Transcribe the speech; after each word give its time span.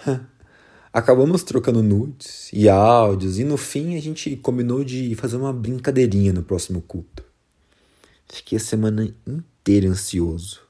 Acabamos 0.93 1.41
trocando 1.41 1.81
nudes 1.81 2.51
e 2.53 2.69
áudios, 2.69 3.39
e 3.39 3.43
no 3.43 3.57
fim 3.57 3.97
a 3.97 3.99
gente 3.99 4.35
combinou 4.35 4.83
de 4.83 5.15
fazer 5.15 5.37
uma 5.37 5.51
brincadeirinha 5.51 6.31
no 6.31 6.43
próximo 6.43 6.83
culto. 6.83 7.23
Fiquei 8.29 8.59
a 8.59 8.61
semana 8.61 9.11
inteira 9.25 9.89
ansioso. 9.89 10.61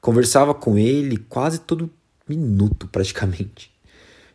Conversava 0.00 0.54
com 0.54 0.78
ele 0.78 1.18
quase 1.18 1.58
todo 1.58 1.90
minuto, 2.36 2.88
praticamente. 2.88 3.70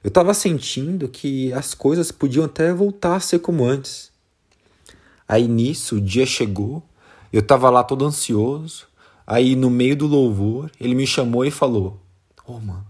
Eu 0.03 0.09
estava 0.09 0.34
sentindo 0.34 1.09
que 1.09 1.52
as 1.53 1.73
coisas 1.73 2.12
podiam 2.12 2.45
até 2.45 2.73
voltar 2.73 3.16
a 3.16 3.20
ser 3.20 3.40
como 3.40 3.66
antes. 3.66 4.12
Aí 5.28 5.48
nisso, 5.48 5.97
o 5.97 6.02
dia 6.02 6.25
chegou, 6.25 6.84
eu 7.34 7.41
estava 7.41 7.69
lá 7.69 7.84
todo 7.84 8.06
ansioso. 8.06 8.88
Aí 9.25 9.56
no 9.56 9.69
meio 9.69 9.96
do 9.96 10.07
louvor, 10.07 10.72
ele 10.80 10.96
me 10.96 11.06
chamou 11.06 11.44
e 11.44 11.52
falou: 11.52 12.00
Ô, 12.46 12.53
oh, 12.53 12.59
mano, 12.59 12.86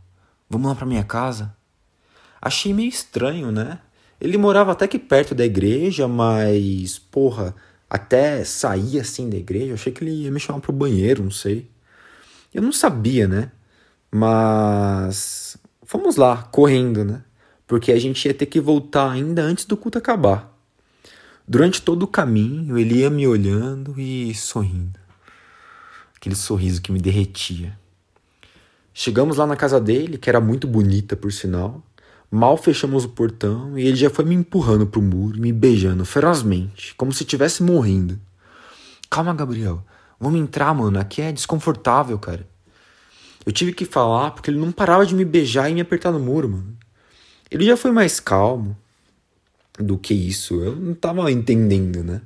vamos 0.50 0.68
lá 0.68 0.76
pra 0.76 0.86
minha 0.86 1.04
casa? 1.04 1.56
Achei 2.40 2.74
meio 2.74 2.90
estranho, 2.90 3.52
né? 3.52 3.80
Ele 4.22 4.38
morava 4.38 4.72
até 4.72 4.88
que 4.88 5.00
perto 5.00 5.34
da 5.34 5.46
igreja, 5.46 6.08
mas, 6.08 7.00
porra, 7.00 7.56
até 7.90 8.44
sair 8.44 9.00
assim 9.00 9.30
da 9.30 9.38
igreja, 9.38 9.74
achei 9.74 9.92
que 9.92 10.04
ele 10.04 10.24
ia 10.24 10.32
me 10.32 10.40
chamar 10.40 10.60
pro 10.60 10.72
banheiro, 10.72 11.24
não 11.24 11.32
sei. 11.32 11.70
Eu 12.54 12.62
não 12.62 12.72
sabia, 12.72 13.28
né? 13.28 13.52
Mas 14.12 15.58
fomos 15.84 16.16
lá, 16.16 16.44
correndo, 16.44 17.04
né? 17.04 17.24
Porque 17.66 17.92
a 17.92 18.00
gente 18.00 18.26
ia 18.26 18.34
ter 18.34 18.46
que 18.46 18.60
voltar 18.60 19.12
ainda 19.12 19.42
antes 19.42 19.66
do 19.66 19.76
culto 19.76 19.98
acabar. 19.98 20.54
Durante 21.48 21.82
todo 21.82 22.04
o 22.04 22.08
caminho, 22.08 22.78
ele 22.78 23.00
ia 23.00 23.10
me 23.10 23.28
olhando 23.28 24.00
e 24.00 24.34
sorrindo. 24.34 25.00
Aquele 26.16 26.36
sorriso 26.36 26.82
que 26.82 26.92
me 26.92 27.00
derretia. 27.00 27.78
Chegamos 28.94 29.38
lá 29.38 29.46
na 29.46 29.56
casa 29.56 29.80
dele, 29.80 30.18
que 30.18 30.30
era 30.30 30.42
muito 30.42 30.68
bonita, 30.68 31.16
por 31.16 31.32
sinal. 31.32 31.84
Mal 32.30 32.58
fechamos 32.58 33.06
o 33.06 33.10
portão 33.10 33.78
e 33.78 33.88
ele 33.88 33.96
já 33.96 34.10
foi 34.10 34.26
me 34.26 34.36
empurrando 34.36 34.86
pro 34.86 35.02
muro, 35.02 35.40
me 35.40 35.54
beijando 35.54 36.04
ferozmente, 36.04 36.94
como 36.96 37.14
se 37.14 37.24
estivesse 37.24 37.64
morrendo. 37.64 38.20
Calma, 39.10 39.34
Gabriel. 39.34 39.82
Vamos 40.20 40.40
entrar, 40.40 40.74
mano. 40.74 41.00
Aqui 41.00 41.22
é 41.22 41.32
desconfortável, 41.32 42.18
cara. 42.20 42.46
Eu 43.48 43.54
tive 43.54 43.72
que 43.72 43.86
falar 43.86 44.32
porque 44.32 44.52
ele 44.52 44.60
não 44.60 44.74
parava 44.74 45.06
de 45.06 45.16
me 45.16 45.24
beijar 45.24 45.72
e 45.72 45.74
me 45.74 45.80
apertar 45.80 46.12
no 46.12 46.20
muro, 46.20 46.50
mano. 46.50 46.78
Ele 47.50 47.64
já 47.64 47.78
foi 47.78 47.92
mais 47.92 48.20
calmo 48.20 48.78
do 49.80 49.98
que 49.98 50.14
isso. 50.14 50.62
Eu 50.62 50.76
não 50.76 50.94
tava 50.94 51.32
entendendo, 51.32 52.04
né? 52.04 52.22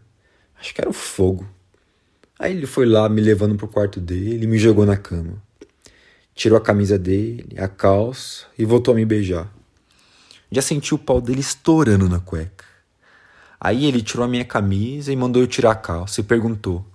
Acho 0.59 0.73
que 0.73 0.81
era 0.81 0.89
o 0.89 0.93
fogo. 0.93 1.47
Aí 2.39 2.57
ele 2.57 2.65
foi 2.65 2.87
lá 2.87 3.07
me 3.07 3.21
levando 3.21 3.55
pro 3.55 3.67
quarto 3.67 3.99
dele 3.99 4.45
e 4.45 4.47
me 4.47 4.57
jogou 4.57 4.83
na 4.83 4.97
cama. 4.97 5.39
Tirou 6.33 6.57
a 6.57 6.61
camisa 6.61 6.97
dele, 6.97 7.55
a 7.55 7.67
calça 7.67 8.47
e 8.57 8.65
voltou 8.65 8.95
a 8.95 8.97
me 8.97 9.05
beijar. 9.05 9.47
Já 10.51 10.63
senti 10.63 10.95
o 10.95 10.97
pau 10.97 11.21
dele 11.21 11.41
estourando 11.41 12.09
na 12.09 12.19
cueca. 12.19 12.65
Aí 13.59 13.85
ele 13.85 14.01
tirou 14.01 14.25
a 14.25 14.27
minha 14.27 14.43
camisa 14.43 15.13
e 15.13 15.15
mandou 15.15 15.43
eu 15.43 15.47
tirar 15.47 15.69
a 15.69 15.75
calça 15.75 16.19
e 16.19 16.23
perguntou: 16.23 16.77
O 16.77 16.85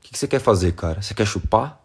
que, 0.00 0.12
que 0.12 0.18
você 0.18 0.26
quer 0.26 0.40
fazer, 0.40 0.72
cara? 0.72 1.02
Você 1.02 1.12
quer 1.12 1.26
chupar? 1.26 1.83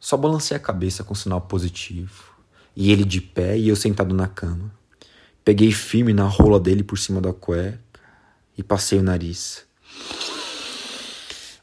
Só 0.00 0.16
balancei 0.16 0.56
a 0.56 0.60
cabeça 0.60 1.04
com 1.04 1.14
sinal 1.14 1.42
positivo. 1.42 2.34
E 2.74 2.90
ele 2.90 3.04
de 3.04 3.20
pé 3.20 3.58
e 3.58 3.68
eu 3.68 3.76
sentado 3.76 4.14
na 4.14 4.26
cama. 4.26 4.72
Peguei 5.44 5.70
firme 5.72 6.14
na 6.14 6.24
rola 6.24 6.58
dele 6.58 6.82
por 6.82 6.98
cima 6.98 7.20
da 7.20 7.34
cueca 7.34 7.78
e 8.56 8.62
passei 8.62 8.98
o 8.98 9.02
nariz. 9.02 9.64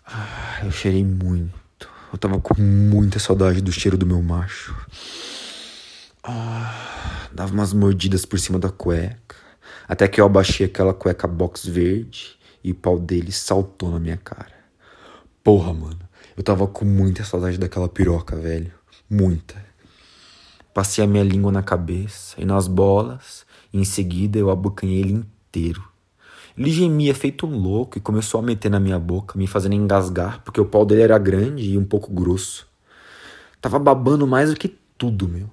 Ah, 0.06 0.62
eu 0.64 0.72
cheirei 0.72 1.04
muito. 1.04 1.90
Eu 2.14 2.18
tava 2.20 2.40
com 2.40 2.62
muita 2.62 3.18
saudade 3.18 3.60
do 3.60 3.72
cheiro 3.72 3.98
do 3.98 4.06
meu 4.06 4.22
macho. 4.22 4.76
Ah, 6.24 7.28
dava 7.34 7.54
umas 7.54 7.74
mordidas 7.74 8.24
por 8.24 8.40
cima 8.40 8.60
da 8.60 8.70
cueca. 8.70 9.36
Até 9.88 10.08
que 10.08 10.22
eu 10.22 10.26
abaixei 10.26 10.66
aquela 10.68 10.94
cueca 10.94 11.28
box 11.28 11.66
verde 11.66 12.38
e 12.64 12.72
o 12.72 12.76
pau 12.76 13.00
dele 13.00 13.32
saltou 13.32 13.90
na 13.90 14.00
minha 14.00 14.18
cara. 14.18 14.56
Porra, 15.44 15.74
mano. 15.74 16.07
Eu 16.38 16.44
tava 16.44 16.68
com 16.68 16.86
muita 16.86 17.24
saudade 17.24 17.58
daquela 17.58 17.90
piroca, 17.90 18.36
velho. 18.36 18.72
Muita. 19.10 19.56
Passei 20.72 21.04
a 21.04 21.08
minha 21.08 21.24
língua 21.24 21.52
na 21.52 21.64
cabeça 21.64 22.40
e 22.40 22.46
nas 22.46 22.68
bolas, 22.68 23.44
e 23.74 23.80
em 23.80 23.84
seguida 23.84 24.38
eu 24.38 24.52
abocanhei 24.52 25.00
ele 25.00 25.14
inteiro. 25.14 25.84
Ele 26.56 26.70
gemia 26.70 27.16
feito 27.16 27.48
um 27.48 27.58
louco 27.58 27.98
e 27.98 28.02
começou 28.02 28.40
a 28.40 28.44
meter 28.44 28.70
na 28.70 28.80
minha 28.80 29.00
boca, 29.00 29.36
me 29.36 29.48
fazendo 29.48 29.74
engasgar, 29.74 30.44
porque 30.44 30.62
o 30.62 30.66
pau 30.66 30.86
dele 30.86 31.02
era 31.02 31.18
grande 31.18 31.72
e 31.72 31.76
um 31.76 31.84
pouco 31.84 32.14
grosso. 32.14 32.68
Tava 33.60 33.80
babando 33.80 34.28
mais 34.28 34.52
do 34.52 34.60
que 34.60 34.78
tudo, 34.96 35.28
meu. 35.28 35.50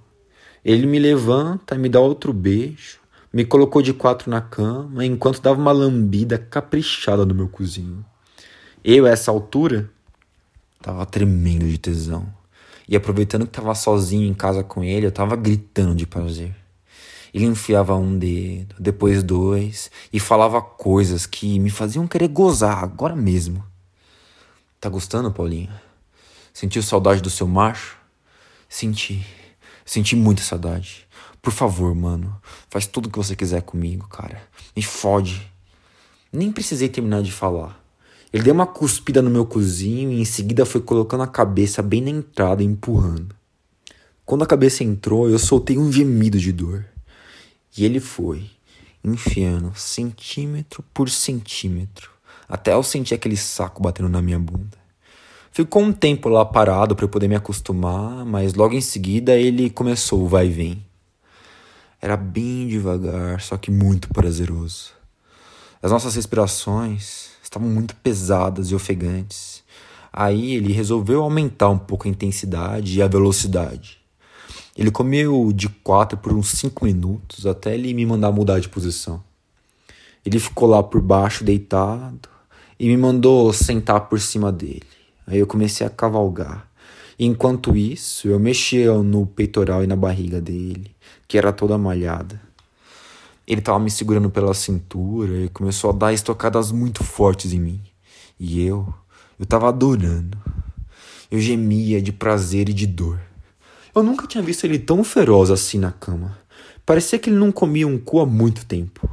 Ele 0.62 0.86
me 0.86 0.98
levanta, 0.98 1.78
me 1.78 1.88
dá 1.88 1.98
outro 1.98 2.30
beijo, 2.30 2.98
me 3.32 3.46
colocou 3.46 3.80
de 3.80 3.94
quatro 3.94 4.30
na 4.30 4.42
cama, 4.42 5.02
enquanto 5.02 5.40
dava 5.40 5.58
uma 5.58 5.72
lambida 5.72 6.36
caprichada 6.36 7.24
no 7.24 7.34
meu 7.34 7.48
cozinho. 7.48 8.04
Eu, 8.84 9.06
a 9.06 9.08
essa 9.08 9.30
altura, 9.30 9.90
tava 10.84 11.06
tremendo 11.06 11.66
de 11.66 11.78
tesão. 11.78 12.30
E 12.86 12.94
aproveitando 12.94 13.46
que 13.46 13.52
tava 13.52 13.74
sozinho 13.74 14.28
em 14.28 14.34
casa 14.34 14.62
com 14.62 14.84
ele, 14.84 15.06
eu 15.06 15.12
tava 15.12 15.34
gritando 15.34 15.94
de 15.94 16.06
prazer. 16.06 16.54
Ele 17.32 17.46
enfiava 17.46 17.96
um 17.96 18.18
dedo, 18.18 18.76
depois 18.78 19.22
dois, 19.22 19.90
e 20.12 20.20
falava 20.20 20.60
coisas 20.60 21.24
que 21.24 21.58
me 21.58 21.70
faziam 21.70 22.06
querer 22.06 22.28
gozar 22.28 22.84
agora 22.84 23.16
mesmo. 23.16 23.64
Tá 24.78 24.90
gostando, 24.90 25.32
Paulinha? 25.32 25.82
Sentiu 26.52 26.82
saudade 26.82 27.22
do 27.22 27.30
seu 27.30 27.48
macho? 27.48 27.96
Senti. 28.68 29.26
Senti 29.86 30.14
muita 30.14 30.42
saudade. 30.42 31.08
Por 31.40 31.52
favor, 31.52 31.94
mano, 31.94 32.38
faz 32.68 32.86
tudo 32.86 33.06
o 33.06 33.10
que 33.10 33.18
você 33.18 33.34
quiser 33.34 33.62
comigo, 33.62 34.06
cara. 34.06 34.42
Me 34.76 34.82
fode. 34.82 35.50
Nem 36.30 36.52
precisei 36.52 36.90
terminar 36.90 37.22
de 37.22 37.32
falar. 37.32 37.83
Ele 38.34 38.42
deu 38.42 38.52
uma 38.52 38.66
cuspida 38.66 39.22
no 39.22 39.30
meu 39.30 39.46
cozinho 39.46 40.10
e 40.10 40.20
em 40.20 40.24
seguida 40.24 40.66
foi 40.66 40.80
colocando 40.80 41.22
a 41.22 41.26
cabeça 41.28 41.80
bem 41.80 42.00
na 42.00 42.10
entrada 42.10 42.64
e 42.64 42.66
empurrando. 42.66 43.32
Quando 44.26 44.42
a 44.42 44.46
cabeça 44.46 44.82
entrou, 44.82 45.30
eu 45.30 45.38
soltei 45.38 45.78
um 45.78 45.92
gemido 45.92 46.36
de 46.36 46.50
dor. 46.50 46.84
E 47.78 47.84
ele 47.84 48.00
foi, 48.00 48.50
enfiando 49.04 49.72
centímetro 49.76 50.82
por 50.92 51.08
centímetro, 51.08 52.10
até 52.48 52.74
eu 52.74 52.82
sentir 52.82 53.14
aquele 53.14 53.36
saco 53.36 53.80
batendo 53.80 54.08
na 54.08 54.20
minha 54.20 54.40
bunda. 54.40 54.76
Ficou 55.52 55.80
um 55.80 55.92
tempo 55.92 56.28
lá 56.28 56.44
parado 56.44 56.96
para 56.96 57.04
eu 57.04 57.08
poder 57.08 57.28
me 57.28 57.36
acostumar, 57.36 58.24
mas 58.24 58.54
logo 58.54 58.74
em 58.74 58.80
seguida 58.80 59.38
ele 59.38 59.70
começou 59.70 60.20
o 60.24 60.26
vai 60.26 60.48
e 60.48 60.50
vem. 60.50 60.84
Era 62.02 62.16
bem 62.16 62.66
devagar, 62.66 63.40
só 63.40 63.56
que 63.56 63.70
muito 63.70 64.08
prazeroso. 64.08 64.90
As 65.80 65.92
nossas 65.92 66.16
respirações 66.16 67.33
estavam 67.54 67.68
muito 67.68 67.94
pesadas 67.96 68.70
e 68.70 68.74
ofegantes. 68.74 69.62
Aí 70.12 70.54
ele 70.54 70.72
resolveu 70.72 71.22
aumentar 71.22 71.70
um 71.70 71.78
pouco 71.78 72.06
a 72.06 72.10
intensidade 72.10 72.98
e 72.98 73.02
a 73.02 73.08
velocidade. 73.08 73.98
Ele 74.76 74.90
comeu 74.90 75.52
de 75.52 75.68
quatro 75.68 76.18
por 76.18 76.32
uns 76.32 76.48
cinco 76.48 76.84
minutos 76.84 77.46
até 77.46 77.74
ele 77.74 77.94
me 77.94 78.04
mandar 78.04 78.32
mudar 78.32 78.58
de 78.58 78.68
posição. 78.68 79.22
Ele 80.26 80.38
ficou 80.38 80.68
lá 80.68 80.82
por 80.82 81.00
baixo 81.00 81.44
deitado 81.44 82.28
e 82.78 82.88
me 82.88 82.96
mandou 82.96 83.52
sentar 83.52 84.08
por 84.08 84.20
cima 84.20 84.50
dele. 84.50 84.82
Aí 85.26 85.38
eu 85.38 85.46
comecei 85.46 85.86
a 85.86 85.90
cavalgar. 85.90 86.68
E 87.16 87.24
enquanto 87.24 87.76
isso, 87.76 88.26
eu 88.26 88.40
mexia 88.40 88.92
no 88.94 89.26
peitoral 89.26 89.84
e 89.84 89.86
na 89.86 89.94
barriga 89.94 90.40
dele, 90.40 90.90
que 91.28 91.38
era 91.38 91.52
toda 91.52 91.78
malhada. 91.78 92.40
Ele 93.46 93.60
estava 93.60 93.78
me 93.78 93.90
segurando 93.90 94.30
pela 94.30 94.54
cintura 94.54 95.44
e 95.44 95.48
começou 95.48 95.90
a 95.90 95.92
dar 95.92 96.12
estocadas 96.12 96.72
muito 96.72 97.04
fortes 97.04 97.52
em 97.52 97.60
mim. 97.60 97.80
E 98.38 98.64
eu, 98.64 98.92
eu 99.38 99.44
estava 99.44 99.68
adorando. 99.68 100.38
Eu 101.30 101.38
gemia 101.40 102.00
de 102.00 102.12
prazer 102.12 102.68
e 102.68 102.72
de 102.72 102.86
dor. 102.86 103.20
Eu 103.94 104.02
nunca 104.02 104.26
tinha 104.26 104.42
visto 104.42 104.64
ele 104.64 104.78
tão 104.78 105.04
feroz 105.04 105.50
assim 105.50 105.78
na 105.78 105.92
cama. 105.92 106.38
Parecia 106.86 107.18
que 107.18 107.30
ele 107.30 107.36
não 107.36 107.52
comia 107.52 107.86
um 107.86 107.98
cu 107.98 108.20
há 108.20 108.26
muito 108.26 108.66
tempo. 108.66 109.08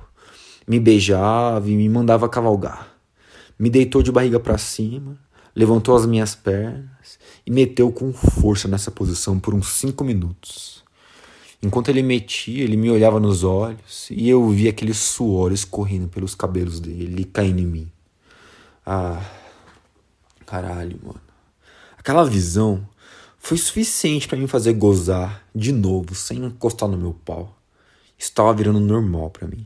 Me 0.67 0.79
beijava 0.79 1.69
e 1.69 1.75
me 1.75 1.87
mandava 1.89 2.29
cavalgar. 2.29 2.89
Me 3.59 3.69
deitou 3.69 4.01
de 4.01 4.11
barriga 4.11 4.39
para 4.39 4.57
cima, 4.57 5.19
levantou 5.55 5.95
as 5.95 6.05
minhas 6.05 6.33
pernas 6.33 7.19
e 7.45 7.51
meteu 7.51 7.91
com 7.91 8.11
força 8.11 8.67
nessa 8.67 8.89
posição 8.89 9.39
por 9.39 9.53
uns 9.53 9.67
cinco 9.73 10.03
minutos. 10.03 10.80
Enquanto 11.63 11.89
ele 11.89 12.01
metia, 12.01 12.63
ele 12.63 12.75
me 12.75 12.89
olhava 12.89 13.19
nos 13.19 13.43
olhos 13.43 14.07
e 14.09 14.27
eu 14.27 14.49
via 14.49 14.71
aquele 14.71 14.95
suor 14.95 15.51
escorrendo 15.51 16.07
pelos 16.07 16.33
cabelos 16.33 16.79
dele 16.79 17.23
caindo 17.23 17.59
em 17.59 17.67
mim. 17.67 17.91
Ah, 18.83 19.23
caralho, 20.45 20.99
mano. 21.03 21.21
Aquela 21.95 22.25
visão 22.25 22.87
foi 23.37 23.57
suficiente 23.57 24.27
para 24.27 24.39
me 24.39 24.47
fazer 24.47 24.73
gozar 24.73 25.43
de 25.53 25.71
novo, 25.71 26.15
sem 26.15 26.43
encostar 26.43 26.89
no 26.89 26.97
meu 26.97 27.13
pau. 27.13 27.55
Estava 28.17 28.53
virando 28.53 28.79
normal 28.79 29.29
para 29.29 29.47
mim. 29.47 29.65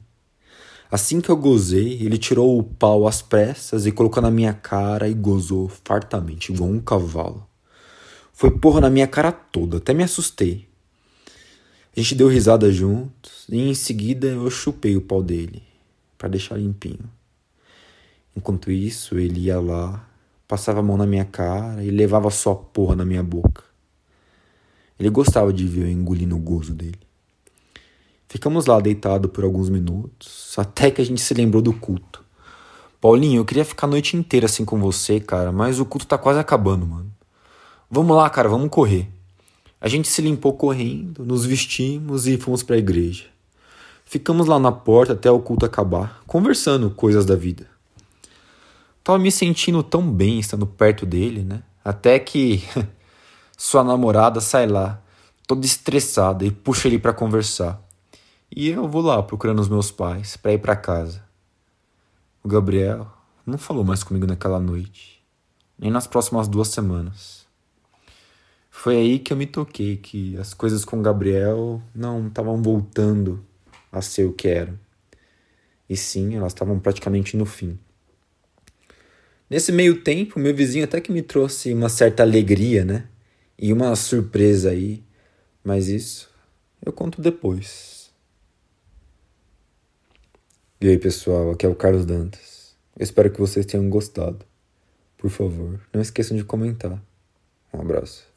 Assim 0.92 1.20
que 1.20 1.30
eu 1.30 1.38
gozei, 1.38 1.94
ele 2.02 2.18
tirou 2.18 2.60
o 2.60 2.64
pau 2.64 3.08
às 3.08 3.22
pressas 3.22 3.86
e 3.86 3.92
colocou 3.92 4.22
na 4.22 4.30
minha 4.30 4.54
cara 4.54 5.08
e 5.08 5.14
gozou 5.14 5.70
fartamente, 5.84 6.54
igual 6.54 6.70
um 6.70 6.80
cavalo. 6.80 7.48
Foi 8.34 8.52
porra 8.52 8.82
na 8.82 8.90
minha 8.90 9.08
cara 9.08 9.32
toda, 9.32 9.78
até 9.78 9.94
me 9.94 10.04
assustei. 10.04 10.65
A 11.96 12.02
gente 12.02 12.14
deu 12.14 12.28
risada 12.28 12.70
juntos 12.74 13.46
e 13.48 13.58
em 13.58 13.74
seguida 13.74 14.28
eu 14.28 14.50
chupei 14.50 14.98
o 14.98 15.02
pau 15.02 15.24
dele 15.24 15.64
para 16.18 16.28
deixar 16.28 16.58
limpinho. 16.58 17.10
Enquanto 18.36 18.70
isso, 18.70 19.18
ele 19.18 19.46
ia 19.46 19.62
lá, 19.62 20.06
passava 20.46 20.82
a 20.82 20.84
mão 20.84 20.98
na 20.98 21.06
minha 21.06 21.24
cara 21.24 21.82
e 21.82 21.90
levava 21.90 22.30
só 22.30 22.54
porra 22.54 22.98
na 22.98 23.06
minha 23.06 23.24
boca. 23.24 23.64
Ele 25.00 25.10
gostava 25.10 25.54
de 25.54 25.66
ver 25.66 25.84
eu 25.84 25.90
engolindo 25.90 26.36
o 26.36 26.40
gozo 26.40 26.74
dele. 26.74 27.00
Ficamos 28.28 28.66
lá 28.66 28.82
deitado 28.82 29.30
por 29.30 29.46
alguns 29.46 29.70
minutos, 29.70 30.54
até 30.58 30.92
que 30.92 31.02
a 31.02 31.06
gente 31.06 31.22
se 31.22 31.34
lembrou 31.34 31.62
do 31.62 31.72
culto. 31.72 32.26
Paulinho, 33.00 33.40
eu 33.40 33.46
queria 33.46 33.64
ficar 33.64 33.88
a 33.88 33.92
noite 33.92 34.18
inteira 34.18 34.48
assim 34.48 34.66
com 34.66 34.82
você, 34.82 35.22
cara, 35.22 35.50
mas 35.50 35.80
o 35.80 35.86
culto 35.86 36.06
tá 36.06 36.18
quase 36.18 36.40
acabando, 36.40 36.86
mano. 36.86 37.10
Vamos 37.90 38.18
lá, 38.18 38.30
cara, 38.30 38.50
vamos 38.50 38.70
correr. 38.70 39.15
A 39.80 39.88
gente 39.88 40.08
se 40.08 40.22
limpou 40.22 40.54
correndo, 40.54 41.26
nos 41.26 41.46
vestimos 41.46 42.28
e 42.28 42.38
fomos 42.38 42.64
para 42.64 42.76
a 42.76 42.80
igreja. 42.80 43.26
Ficamos 44.06 44.48
lá 44.48 44.60
na 44.60 44.72
porta 44.72 45.14
até 45.14 45.30
o 45.30 45.40
culto 45.40 45.66
acabar, 45.66 46.22
conversando 46.26 46.90
coisas 46.90 47.26
da 47.26 47.36
vida. 47.36 47.68
Tava 49.04 49.20
me 49.20 49.32
sentindo 49.32 49.84
tão 49.84 50.10
bem 50.12 50.40
estando 50.40 50.66
perto 50.66 51.06
dele, 51.06 51.44
né? 51.44 51.62
Até 51.84 52.18
que 52.18 52.64
sua 53.58 53.84
namorada 53.84 54.42
sai 54.42 54.68
lá, 54.68 55.02
toda 55.46 55.66
estressada, 55.66 56.46
e 56.46 56.52
puxa 56.52 56.88
ele 56.88 56.98
para 56.98 57.14
conversar. 57.14 57.82
E 58.50 58.70
eu 58.70 58.88
vou 58.88 59.02
lá 59.02 59.22
procurando 59.22 59.60
os 59.60 59.70
meus 59.70 59.92
pais 59.92 60.38
para 60.38 60.54
ir 60.54 60.60
para 60.60 60.76
casa. 60.76 61.24
O 62.44 62.48
Gabriel 62.48 63.08
não 63.46 63.58
falou 63.58 63.84
mais 63.84 64.04
comigo 64.04 64.26
naquela 64.26 64.60
noite, 64.60 65.24
nem 65.78 65.92
nas 65.92 66.08
próximas 66.08 66.48
duas 66.48 66.70
semanas. 66.70 67.45
Foi 68.78 68.98
aí 68.98 69.18
que 69.18 69.34
eu 69.34 69.38
me 69.38 69.48
toquei 69.48 69.98
que 69.98 70.38
as 70.38 70.54
coisas 70.54 70.86
com 70.86 71.00
o 71.00 71.02
Gabriel 71.02 71.82
não 71.94 72.28
estavam 72.28 72.62
voltando 72.62 73.44
a 73.92 74.00
ser 74.00 74.26
o 74.26 74.34
que 74.34 74.48
eram. 74.48 74.78
E 75.90 75.98
sim, 75.98 76.36
elas 76.36 76.52
estavam 76.52 76.80
praticamente 76.80 77.36
no 77.36 77.48
fim. 77.48 77.80
Nesse 79.50 79.72
meio 79.72 80.04
tempo, 80.04 80.40
meu 80.40 80.54
vizinho 80.54 80.84
até 80.84 81.02
que 81.02 81.12
me 81.12 81.24
trouxe 81.24 81.74
uma 81.74 81.90
certa 81.90 82.22
alegria, 82.22 82.86
né? 82.86 83.08
E 83.58 83.74
uma 83.74 83.96
surpresa 83.96 84.70
aí, 84.70 85.04
mas 85.64 85.88
isso 85.88 86.30
eu 86.86 86.94
conto 86.94 87.22
depois. 87.22 88.12
E 90.80 90.90
aí, 90.90 90.98
pessoal, 91.00 91.50
aqui 91.50 91.66
é 91.66 91.70
o 91.70 91.76
Carlos 91.76 92.06
Dantas. 92.06 92.76
Eu 92.96 93.04
espero 93.04 93.32
que 93.32 93.40
vocês 93.40 93.66
tenham 93.66 93.90
gostado. 93.90 94.46
Por 95.18 95.32
favor, 95.32 95.80
não 95.92 96.02
esqueçam 96.02 96.38
de 96.38 96.44
comentar. 96.44 97.02
Um 97.74 97.82
abraço. 97.82 98.35